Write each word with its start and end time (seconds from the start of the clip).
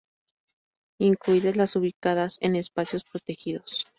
incluidas 0.99 1.55
las 1.55 1.75
ubicadas 1.75 2.37
en 2.39 2.55
espacios 2.55 3.03
protegidos 3.03 3.85